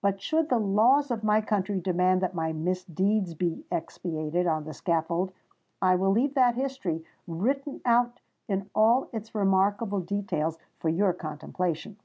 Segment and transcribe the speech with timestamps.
[0.00, 4.72] But should the laws of my country demand that my misdeeds be expiated on the
[4.72, 5.30] scaffold,
[5.82, 8.18] I will leave that history, written out
[8.48, 11.98] in all its remarkable details, for your contemplation."